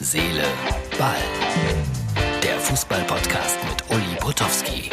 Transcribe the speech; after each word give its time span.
Seele, 0.00 0.44
Ball. 0.96 1.16
Der 2.40 2.56
Fußball-Podcast 2.60 3.58
mit 3.64 3.90
Uli 3.90 4.16
Potowski. 4.20 4.90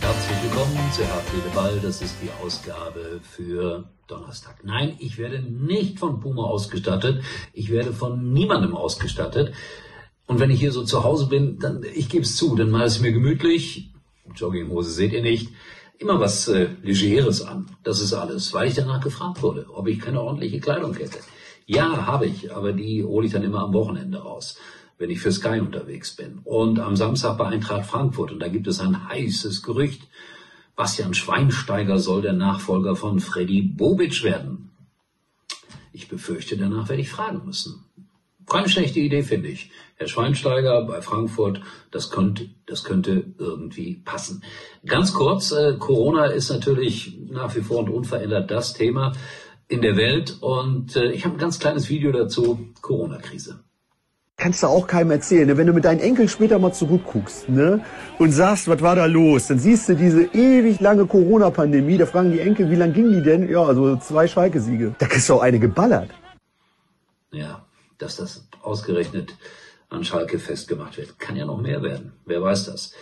Herzlich 0.00 0.42
willkommen 0.44 0.92
zu 0.92 1.02
Herr 1.02 1.20
Seele, 1.32 1.52
Ball. 1.52 1.80
Das 1.82 2.00
ist 2.00 2.14
die 2.22 2.30
Ausgabe 2.40 3.20
für 3.28 3.90
Donnerstag. 4.06 4.60
Nein, 4.62 4.94
ich 5.00 5.18
werde 5.18 5.42
nicht 5.42 5.98
von 5.98 6.20
Puma 6.20 6.44
ausgestattet. 6.44 7.24
Ich 7.52 7.72
werde 7.72 7.92
von 7.92 8.32
niemandem 8.32 8.76
ausgestattet. 8.76 9.52
Und 10.28 10.38
wenn 10.38 10.50
ich 10.50 10.60
hier 10.60 10.70
so 10.70 10.84
zu 10.84 11.02
Hause 11.02 11.26
bin, 11.26 11.58
dann, 11.58 11.84
ich 11.92 12.08
gebe 12.08 12.22
es 12.22 12.36
zu, 12.36 12.54
dann 12.54 12.70
mache 12.70 12.84
es 12.84 13.00
mir 13.00 13.10
gemütlich. 13.10 13.91
Jogginghose 14.34 14.90
seht 14.90 15.12
ihr 15.12 15.22
nicht. 15.22 15.50
Immer 15.98 16.18
was 16.18 16.48
äh, 16.48 16.68
Legeres 16.82 17.42
an. 17.42 17.66
Das 17.84 18.00
ist 18.00 18.12
alles, 18.12 18.52
weil 18.52 18.68
ich 18.68 18.74
danach 18.74 19.00
gefragt 19.00 19.42
wurde, 19.42 19.66
ob 19.72 19.86
ich 19.86 20.00
keine 20.00 20.20
ordentliche 20.20 20.60
Kleidung 20.60 20.94
hätte. 20.94 21.18
Ja, 21.66 22.06
habe 22.06 22.26
ich, 22.26 22.54
aber 22.54 22.72
die 22.72 23.04
hole 23.04 23.26
ich 23.26 23.32
dann 23.32 23.44
immer 23.44 23.60
am 23.60 23.72
Wochenende 23.72 24.18
raus, 24.18 24.58
wenn 24.98 25.10
ich 25.10 25.20
für 25.20 25.30
Sky 25.30 25.60
unterwegs 25.60 26.16
bin. 26.16 26.40
Und 26.44 26.80
am 26.80 26.96
Samstag 26.96 27.38
bei 27.38 27.46
Eintracht 27.46 27.86
Frankfurt. 27.86 28.32
Und 28.32 28.40
da 28.40 28.48
gibt 28.48 28.66
es 28.66 28.80
ein 28.80 29.08
heißes 29.08 29.62
Gerücht. 29.62 30.02
Bastian 30.74 31.14
Schweinsteiger 31.14 31.98
soll 31.98 32.22
der 32.22 32.32
Nachfolger 32.32 32.96
von 32.96 33.20
Freddy 33.20 33.62
Bobic 33.62 34.24
werden. 34.24 34.70
Ich 35.92 36.08
befürchte, 36.08 36.56
danach 36.56 36.88
werde 36.88 37.02
ich 37.02 37.10
fragen 37.10 37.42
müssen. 37.44 37.84
Keine 38.48 38.68
schlechte 38.68 39.00
Idee, 39.00 39.22
finde 39.22 39.48
ich. 39.48 39.70
Herr 39.96 40.08
Schweinsteiger 40.08 40.84
bei 40.84 41.00
Frankfurt, 41.00 41.60
das 41.90 42.10
könnte, 42.10 42.50
das 42.66 42.84
könnte 42.84 43.34
irgendwie 43.38 44.02
passen. 44.04 44.42
Ganz 44.84 45.12
kurz, 45.12 45.52
äh, 45.52 45.74
Corona 45.78 46.26
ist 46.26 46.50
natürlich 46.50 47.18
nach 47.30 47.54
wie 47.54 47.60
vor 47.60 47.80
und 47.80 47.90
unverändert 47.90 48.50
das 48.50 48.74
Thema 48.74 49.12
in 49.68 49.80
der 49.80 49.96
Welt 49.96 50.38
und 50.40 50.96
äh, 50.96 51.12
ich 51.12 51.24
habe 51.24 51.36
ein 51.36 51.38
ganz 51.38 51.58
kleines 51.58 51.88
Video 51.88 52.12
dazu, 52.12 52.58
Corona-Krise. 52.80 53.60
Kannst 54.36 54.64
du 54.64 54.66
auch 54.66 54.88
keinem 54.88 55.12
erzählen. 55.12 55.46
Ne? 55.46 55.56
Wenn 55.56 55.68
du 55.68 55.72
mit 55.72 55.84
deinen 55.84 56.00
Enkeln 56.00 56.28
später 56.28 56.58
mal 56.58 56.72
zurückguckst 56.72 57.48
ne? 57.48 57.84
und 58.18 58.32
sagst, 58.32 58.66
was 58.66 58.82
war 58.82 58.96
da 58.96 59.06
los, 59.06 59.46
dann 59.46 59.60
siehst 59.60 59.88
du 59.88 59.94
diese 59.94 60.24
ewig 60.24 60.80
lange 60.80 61.06
Corona-Pandemie. 61.06 61.96
Da 61.96 62.06
fragen 62.06 62.32
die 62.32 62.40
Enkel, 62.40 62.68
wie 62.68 62.74
lang 62.74 62.92
ging 62.92 63.12
die 63.12 63.22
denn? 63.22 63.48
Ja, 63.48 63.62
also 63.62 63.96
zwei 63.96 64.26
Schalke-Siege. 64.26 64.96
Da 64.98 65.06
kriegst 65.06 65.28
du 65.28 65.34
auch 65.34 65.42
eine 65.42 65.60
geballert. 65.60 66.10
Ja, 67.30 67.64
dass 68.02 68.16
das 68.16 68.48
ausgerechnet 68.60 69.34
an 69.88 70.04
Schalke 70.04 70.38
festgemacht 70.38 70.98
wird. 70.98 71.18
Kann 71.18 71.36
ja 71.36 71.46
noch 71.46 71.60
mehr 71.60 71.82
werden. 71.82 72.12
Wer 72.26 72.42
weiß 72.42 72.66
das. 72.66 72.92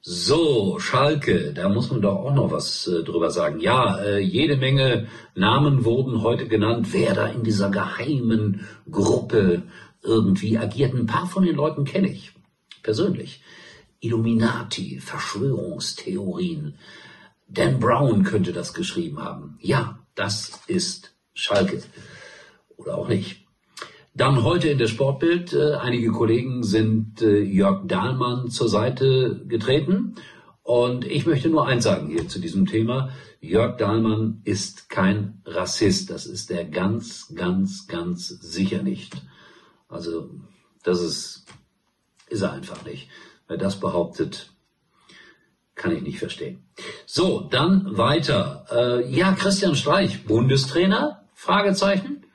So, 0.00 0.78
Schalke, 0.78 1.52
da 1.52 1.68
muss 1.68 1.90
man 1.90 2.00
doch 2.00 2.14
auch 2.16 2.34
noch 2.34 2.52
was 2.52 2.86
äh, 2.86 3.02
drüber 3.02 3.30
sagen. 3.30 3.58
Ja, 3.58 3.98
äh, 3.98 4.20
jede 4.20 4.56
Menge 4.56 5.08
Namen 5.34 5.84
wurden 5.84 6.22
heute 6.22 6.46
genannt, 6.46 6.88
wer 6.92 7.12
da 7.12 7.26
in 7.26 7.42
dieser 7.42 7.70
geheimen 7.70 8.66
Gruppe 8.88 9.62
irgendwie 10.02 10.58
agiert. 10.58 10.94
Ein 10.94 11.06
paar 11.06 11.26
von 11.26 11.44
den 11.44 11.56
Leuten 11.56 11.84
kenne 11.84 12.08
ich 12.08 12.32
persönlich. 12.84 13.42
Illuminati, 13.98 15.00
Verschwörungstheorien. 15.00 16.76
Dan 17.48 17.80
Brown 17.80 18.22
könnte 18.22 18.52
das 18.52 18.74
geschrieben 18.74 19.20
haben. 19.20 19.58
Ja, 19.60 19.98
das 20.14 20.60
ist 20.68 21.14
Schalke. 21.34 21.82
Oder 22.76 22.96
auch 22.96 23.08
nicht. 23.08 23.45
Dann 24.16 24.44
heute 24.44 24.68
in 24.68 24.78
der 24.78 24.86
Sportbild. 24.86 25.52
Äh, 25.52 25.74
einige 25.74 26.10
Kollegen 26.10 26.62
sind 26.62 27.20
äh, 27.20 27.38
Jörg 27.38 27.86
Dahlmann 27.86 28.48
zur 28.48 28.70
Seite 28.70 29.44
getreten. 29.46 30.14
Und 30.62 31.04
ich 31.04 31.26
möchte 31.26 31.50
nur 31.50 31.66
eins 31.66 31.84
sagen 31.84 32.08
hier 32.08 32.26
zu 32.26 32.38
diesem 32.38 32.64
Thema. 32.64 33.10
Jörg 33.40 33.76
Dahlmann 33.76 34.40
ist 34.44 34.88
kein 34.88 35.42
Rassist. 35.44 36.08
Das 36.08 36.24
ist 36.24 36.50
er 36.50 36.64
ganz, 36.64 37.30
ganz, 37.34 37.88
ganz 37.88 38.28
sicher 38.28 38.82
nicht. 38.82 39.14
Also, 39.86 40.30
das 40.82 41.02
ist, 41.02 41.44
ist 42.30 42.40
er 42.40 42.52
einfach 42.52 42.86
nicht. 42.86 43.08
Wer 43.48 43.58
das 43.58 43.78
behauptet, 43.78 44.50
kann 45.74 45.94
ich 45.94 46.00
nicht 46.00 46.20
verstehen. 46.20 46.64
So, 47.04 47.40
dann 47.50 47.98
weiter. 47.98 48.64
Äh, 48.72 49.14
ja, 49.14 49.32
Christian 49.32 49.76
Streich, 49.76 50.24
Bundestrainer? 50.24 51.28
Fragezeichen. 51.34 52.25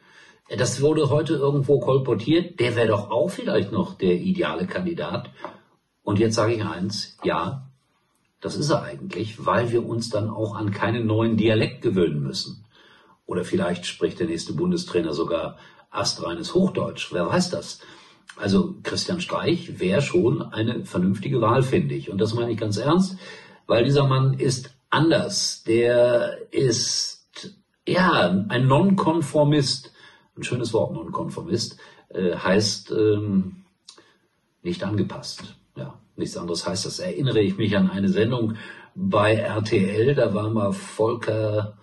Das 0.57 0.81
wurde 0.81 1.09
heute 1.09 1.35
irgendwo 1.35 1.79
kolportiert. 1.79 2.59
Der 2.59 2.75
wäre 2.75 2.89
doch 2.89 3.09
auch 3.09 3.29
vielleicht 3.29 3.71
noch 3.71 3.95
der 3.95 4.15
ideale 4.15 4.67
Kandidat. 4.67 5.29
Und 6.03 6.19
jetzt 6.19 6.35
sage 6.35 6.53
ich 6.53 6.65
eins, 6.65 7.17
ja, 7.23 7.69
das 8.41 8.57
ist 8.57 8.69
er 8.69 8.83
eigentlich, 8.83 9.45
weil 9.45 9.71
wir 9.71 9.85
uns 9.85 10.09
dann 10.09 10.29
auch 10.29 10.55
an 10.55 10.71
keinen 10.71 11.07
neuen 11.07 11.37
Dialekt 11.37 11.81
gewöhnen 11.81 12.21
müssen. 12.21 12.65
Oder 13.25 13.45
vielleicht 13.45 13.85
spricht 13.85 14.19
der 14.19 14.27
nächste 14.27 14.53
Bundestrainer 14.53 15.13
sogar 15.13 15.57
astreines 15.89 16.53
Hochdeutsch. 16.53 17.13
Wer 17.13 17.27
weiß 17.27 17.51
das? 17.51 17.79
Also 18.35 18.75
Christian 18.83 19.21
Streich 19.21 19.79
wäre 19.79 20.01
schon 20.01 20.41
eine 20.41 20.83
vernünftige 20.83 21.39
Wahl, 21.39 21.63
finde 21.63 21.95
ich. 21.95 22.09
Und 22.09 22.19
das 22.19 22.33
meine 22.33 22.51
ich 22.51 22.57
ganz 22.57 22.75
ernst, 22.77 23.17
weil 23.67 23.85
dieser 23.85 24.07
Mann 24.07 24.33
ist 24.33 24.75
anders. 24.89 25.63
Der 25.63 26.39
ist, 26.51 27.29
ja, 27.87 28.45
ein 28.49 28.67
Nonkonformist 28.67 29.90
ein 30.37 30.43
schönes 30.43 30.73
Wort, 30.73 30.93
Nonkonformist, 30.93 31.77
äh, 32.09 32.35
heißt 32.35 32.91
ähm, 32.91 33.63
nicht 34.63 34.83
angepasst. 34.83 35.55
Ja, 35.75 35.99
nichts 36.15 36.37
anderes 36.37 36.67
heißt 36.67 36.85
das. 36.85 36.99
Erinnere 36.99 37.41
ich 37.41 37.57
mich 37.57 37.75
an 37.77 37.89
eine 37.89 38.09
Sendung 38.09 38.55
bei 38.95 39.35
RTL, 39.35 40.15
da 40.15 40.33
war 40.33 40.49
mal 40.49 40.73
Volker 40.73 41.77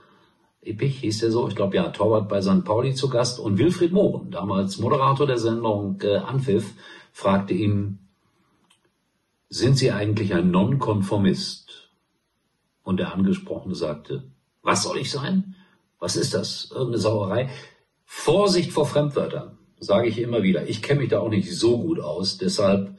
Eppich, 0.61 1.01
hieß 1.01 1.21
der 1.21 1.31
so, 1.31 1.49
ich 1.49 1.57
glaube 1.57 1.77
ja, 1.77 1.89
Torwart 1.89 2.29
bei 2.29 2.43
St. 2.43 2.65
Pauli 2.65 2.95
zu 2.95 3.09
Gast 3.09 3.39
und 3.39 3.59
Wilfried 3.59 3.93
Mohren, 3.93 4.31
damals 4.31 4.79
Moderator 4.79 5.27
der 5.27 5.39
Sendung 5.39 6.01
äh, 6.03 6.17
Anpfiff, 6.17 6.75
fragte 7.13 7.55
ihn, 7.55 8.01
sind 9.49 9.79
Sie 9.79 9.93
eigentlich 9.93 10.35
ein 10.35 10.51
Nonkonformist? 10.51 11.91
Und 12.83 12.99
der 12.99 13.15
Angesprochene 13.15 13.75
sagte, 13.75 14.25
was 14.63 14.83
soll 14.83 14.99
ich 14.99 15.11
sein? 15.11 15.57
Was 15.99 16.17
ist 16.17 16.35
das? 16.35 16.71
Irgendeine 16.71 16.99
Sauerei? 16.99 17.51
Vorsicht 18.11 18.73
vor 18.73 18.87
Fremdwörtern, 18.87 19.59
sage 19.79 20.09
ich 20.09 20.19
immer 20.19 20.43
wieder. 20.43 20.67
Ich 20.67 20.81
kenne 20.81 21.01
mich 21.01 21.11
da 21.11 21.21
auch 21.21 21.29
nicht 21.29 21.55
so 21.55 21.79
gut 21.79 22.01
aus, 22.01 22.39
deshalb, 22.39 22.97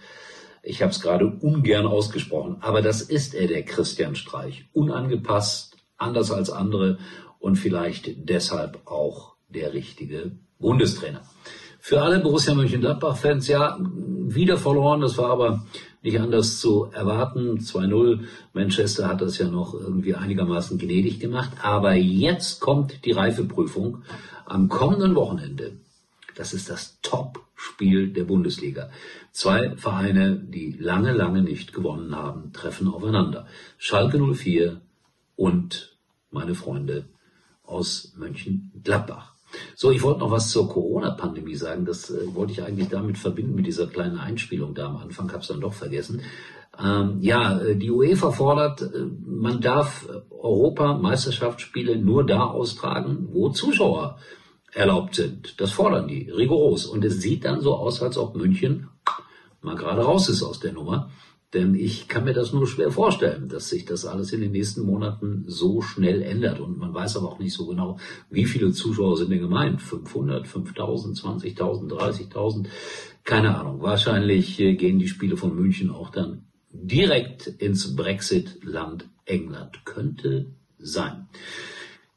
ich 0.61 0.83
habe 0.83 0.91
es 0.91 1.01
gerade 1.01 1.25
ungern 1.25 1.87
ausgesprochen, 1.87 2.57
aber 2.61 2.83
das 2.83 3.01
ist 3.01 3.33
er, 3.33 3.47
der 3.47 3.65
Christian 3.65 4.15
Streich. 4.15 4.69
Unangepasst, 4.71 5.77
anders 5.97 6.31
als 6.31 6.51
andere 6.51 6.99
und 7.39 7.55
vielleicht 7.55 8.29
deshalb 8.29 8.87
auch 8.87 9.33
der 9.49 9.73
richtige 9.73 10.33
Bundestrainer. 10.59 11.23
Für 11.79 12.03
alle 12.03 12.19
Borussia 12.19 12.53
Mönchengladbach-Fans, 12.53 13.47
ja, 13.47 13.79
wieder 13.81 14.57
verloren, 14.57 15.01
das 15.01 15.17
war 15.17 15.31
aber 15.31 15.65
nicht 16.01 16.19
anders 16.19 16.59
zu 16.59 16.85
erwarten. 16.85 17.59
2-0. 17.59 18.25
Manchester 18.53 19.07
hat 19.07 19.21
das 19.21 19.37
ja 19.37 19.47
noch 19.47 19.73
irgendwie 19.73 20.15
einigermaßen 20.15 20.77
gnädig 20.77 21.19
gemacht. 21.19 21.51
Aber 21.61 21.93
jetzt 21.93 22.59
kommt 22.61 23.05
die 23.05 23.11
Reifeprüfung 23.11 24.03
am 24.45 24.69
kommenden 24.69 25.15
Wochenende. 25.15 25.77
Das 26.35 26.53
ist 26.53 26.69
das 26.69 26.99
Top-Spiel 27.01 28.13
der 28.13 28.23
Bundesliga. 28.23 28.89
Zwei 29.31 29.75
Vereine, 29.75 30.37
die 30.37 30.71
lange, 30.71 31.11
lange 31.11 31.41
nicht 31.41 31.73
gewonnen 31.73 32.15
haben, 32.15 32.53
treffen 32.53 32.87
aufeinander. 32.87 33.45
Schalke 33.77 34.19
04 34.19 34.81
und 35.35 35.97
meine 36.31 36.55
Freunde 36.55 37.09
aus 37.63 38.13
Mönchengladbach. 38.17 39.38
So, 39.75 39.91
ich 39.91 40.03
wollte 40.03 40.19
noch 40.19 40.31
was 40.31 40.49
zur 40.49 40.69
Corona-Pandemie 40.69 41.55
sagen. 41.55 41.85
Das 41.85 42.09
äh, 42.09 42.33
wollte 42.33 42.53
ich 42.53 42.63
eigentlich 42.63 42.89
damit 42.89 43.17
verbinden 43.17 43.55
mit 43.55 43.65
dieser 43.65 43.87
kleinen 43.87 44.17
Einspielung 44.17 44.73
da 44.75 44.87
am 44.87 44.97
Anfang, 44.97 45.31
habe 45.31 45.41
es 45.41 45.47
dann 45.47 45.61
doch 45.61 45.73
vergessen. 45.73 46.21
Ähm, 46.81 47.17
ja, 47.19 47.59
äh, 47.59 47.75
die 47.75 47.91
UEFA 47.91 48.31
fordert, 48.31 48.81
äh, 48.81 49.05
man 49.25 49.59
darf 49.59 50.07
Europameisterschaftsspiele 50.29 51.97
nur 51.97 52.25
da 52.25 52.43
austragen, 52.45 53.29
wo 53.31 53.49
Zuschauer 53.49 54.17
erlaubt 54.73 55.15
sind. 55.15 55.59
Das 55.59 55.71
fordern 55.71 56.07
die 56.07 56.29
rigoros. 56.29 56.85
Und 56.85 57.03
es 57.03 57.19
sieht 57.19 57.45
dann 57.45 57.61
so 57.61 57.75
aus, 57.75 58.01
als 58.01 58.17
ob 58.17 58.35
München 58.35 58.87
mal 59.61 59.75
gerade 59.75 60.01
raus 60.01 60.29
ist 60.29 60.43
aus 60.43 60.59
der 60.59 60.73
Nummer. 60.73 61.09
Denn 61.53 61.73
ich 61.73 62.07
kann 62.07 62.25
mir 62.25 62.33
das 62.33 62.53
nur 62.53 62.67
schwer 62.67 62.91
vorstellen, 62.91 63.49
dass 63.49 63.69
sich 63.69 63.85
das 63.85 64.05
alles 64.05 64.31
in 64.33 64.41
den 64.41 64.51
nächsten 64.51 64.85
Monaten 64.85 65.45
so 65.47 65.81
schnell 65.81 66.21
ändert. 66.21 66.59
Und 66.59 66.77
man 66.77 66.93
weiß 66.93 67.17
aber 67.17 67.29
auch 67.29 67.39
nicht 67.39 67.53
so 67.53 67.65
genau, 67.65 67.97
wie 68.29 68.45
viele 68.45 68.71
Zuschauer 68.71 69.17
sind 69.17 69.31
denn 69.31 69.39
gemeint? 69.39 69.81
500, 69.81 70.47
5000, 70.47 71.17
20.000, 71.17 71.89
30.000? 71.89 72.67
Keine 73.23 73.57
Ahnung. 73.57 73.81
Wahrscheinlich 73.81 74.59
äh, 74.59 74.75
gehen 74.75 74.99
die 74.99 75.07
Spiele 75.07 75.37
von 75.37 75.55
München 75.55 75.89
auch 75.89 76.11
dann 76.11 76.45
direkt 76.71 77.47
ins 77.47 77.95
Brexit-Land 77.95 79.09
England. 79.25 79.85
Könnte 79.85 80.51
sein. 80.77 81.29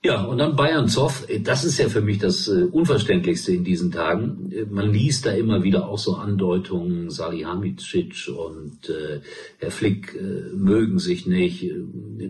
Ja, 0.04 0.24
und 0.24 0.38
dann 0.38 0.56
Bayern 0.56 0.88
Zoff, 0.88 1.28
das 1.42 1.62
ist 1.62 1.78
ja 1.78 1.88
für 1.88 2.00
mich 2.00 2.18
das 2.18 2.48
äh, 2.48 2.64
Unverständlichste 2.64 3.52
in 3.52 3.62
diesen 3.62 3.92
Tagen. 3.92 4.52
Man 4.68 4.92
liest 4.92 5.26
da 5.26 5.30
immer 5.30 5.62
wieder 5.62 5.86
auch 5.88 5.98
so 5.98 6.16
Andeutungen, 6.16 7.08
Salihamidzic 7.08 8.28
und 8.28 8.88
äh, 8.88 9.20
Herr 9.58 9.70
Flick 9.70 10.16
äh, 10.16 10.56
mögen 10.56 10.98
sich 10.98 11.28
nicht. 11.28 11.70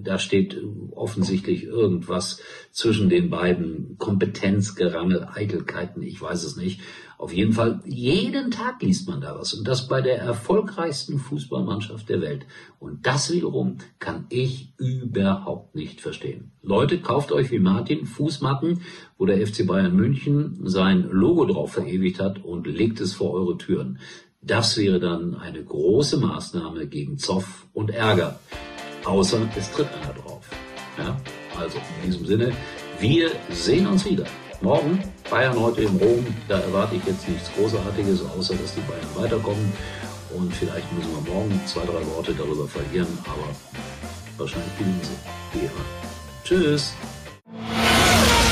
da 0.05 0.19
steht 0.19 0.61
offensichtlich 0.91 1.65
irgendwas 1.65 2.43
zwischen 2.73 3.09
den 3.09 3.31
beiden. 3.31 3.97
Kompetenzgerangel, 3.97 5.27
Eitelkeiten, 5.33 6.03
ich 6.03 6.21
weiß 6.21 6.45
es 6.45 6.57
nicht. 6.57 6.83
Auf 7.23 7.33
jeden 7.33 7.53
Fall, 7.53 7.81
jeden 7.85 8.51
Tag 8.51 8.83
liest 8.83 9.07
man 9.07 9.21
da 9.21 9.39
was. 9.39 9.55
Und 9.55 9.69
das 9.69 9.87
bei 9.87 10.01
der 10.01 10.19
erfolgreichsten 10.19 11.21
Fußballmannschaft 11.21 12.09
der 12.09 12.21
Welt. 12.21 12.47
Und 12.81 13.07
das 13.07 13.31
wiederum 13.31 13.77
kann 14.01 14.27
ich 14.29 14.75
überhaupt 14.77 15.77
nicht 15.77 16.01
verstehen. 16.01 16.51
Leute, 16.63 16.99
kauft 16.99 17.31
euch 17.31 17.53
wie 17.53 17.61
Martin 17.61 18.07
Fußmatten, 18.07 18.81
wo 19.19 19.27
der 19.27 19.47
FC 19.47 19.65
Bayern 19.65 19.95
München 19.95 20.63
sein 20.65 21.09
Logo 21.13 21.45
drauf 21.45 21.75
verewigt 21.75 22.19
hat 22.19 22.45
und 22.45 22.67
legt 22.67 23.01
es 23.01 23.13
vor 23.13 23.33
eure 23.35 23.57
Türen. 23.57 24.01
Das 24.41 24.77
wäre 24.77 24.99
dann 24.99 25.37
eine 25.37 25.63
große 25.63 26.17
Maßnahme 26.17 26.89
gegen 26.89 27.19
Zoff 27.19 27.69
und 27.73 27.93
Ärger. 27.93 28.41
Außer 29.05 29.49
es 29.57 29.71
tritt 29.71 29.87
einer 30.03 30.15
drauf. 30.15 30.51
Ja? 30.99 31.17
Also 31.57 31.79
in 32.03 32.11
diesem 32.11 32.27
Sinne, 32.27 32.53
wir 32.99 33.31
sehen 33.49 33.87
uns 33.87 34.05
wieder. 34.05 34.25
Morgen 34.63 35.03
Bayern 35.29 35.59
heute 35.59 35.83
in 35.83 35.97
Rom. 35.97 36.25
Da 36.47 36.61
erwarte 36.61 36.95
ich 36.95 37.05
jetzt 37.05 37.29
nichts 37.29 37.51
Großartiges, 37.57 38.21
außer 38.21 38.55
dass 38.55 38.75
die 38.75 38.81
Bayern 38.83 39.09
weiterkommen. 39.17 39.73
Und 40.37 40.55
vielleicht 40.55 40.91
müssen 40.93 41.11
wir 41.13 41.33
morgen 41.33 41.61
zwei, 41.67 41.81
drei 41.81 42.07
Worte 42.15 42.33
darüber 42.33 42.69
verlieren, 42.69 43.19
aber 43.25 43.49
wahrscheinlich 44.39 44.79
gewinnen 44.79 45.01
sie. 45.03 45.59
Wie 45.59 45.65
immer. 45.65 45.85
Tschüss. 46.45 46.93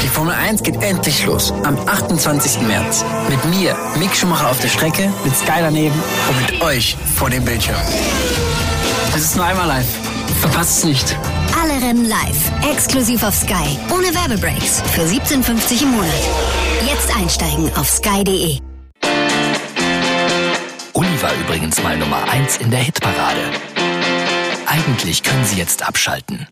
Die 0.02 0.08
Formel 0.08 0.34
1 0.34 0.64
geht 0.64 0.82
endlich 0.82 1.24
los. 1.26 1.52
Am 1.62 1.78
28. 1.78 2.62
März. 2.62 3.04
Mit 3.28 3.44
mir, 3.44 3.76
Mick 3.98 4.14
Schumacher 4.14 4.50
auf 4.50 4.60
der 4.60 4.68
Strecke, 4.68 5.12
mit 5.24 5.36
Sky 5.36 5.60
daneben 5.60 5.94
und 6.28 6.50
mit 6.50 6.60
euch 6.62 6.96
vor 7.14 7.30
dem 7.30 7.44
Bildschirm. 7.44 7.76
Es 9.14 9.22
ist 9.22 9.36
nur 9.36 9.44
einmal 9.44 9.68
live. 9.68 9.98
Verpasst 10.40 10.78
es 10.78 10.84
nicht. 10.84 11.16
Alle 11.62 11.74
Rennen 11.74 12.08
live, 12.08 12.52
exklusiv 12.70 13.22
auf 13.22 13.34
Sky, 13.34 13.78
ohne 13.92 14.14
Werbebreaks, 14.14 14.80
für 14.92 15.02
17,50 15.02 15.82
im 15.82 15.90
Monat. 15.90 16.08
Jetzt 16.86 17.14
einsteigen 17.14 17.70
auf 17.74 17.86
sky.de. 17.86 18.60
Uli 20.94 21.22
war 21.22 21.34
übrigens 21.34 21.82
mal 21.82 21.98
Nummer 21.98 22.22
1 22.30 22.58
in 22.58 22.70
der 22.70 22.80
Hitparade. 22.80 23.42
Eigentlich 24.64 25.22
können 25.22 25.44
Sie 25.44 25.58
jetzt 25.58 25.86
abschalten. 25.86 26.46